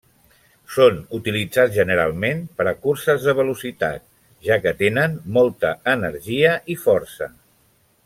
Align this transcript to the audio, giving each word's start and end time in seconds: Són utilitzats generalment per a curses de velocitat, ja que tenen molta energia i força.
Són 0.75 0.95
utilitzats 1.17 1.75
generalment 1.75 2.41
per 2.61 2.67
a 2.71 2.73
curses 2.87 3.27
de 3.29 3.37
velocitat, 3.41 4.09
ja 4.51 4.61
que 4.65 4.77
tenen 4.83 5.17
molta 5.39 5.79
energia 5.97 6.59
i 6.77 6.83
força. 6.89 7.33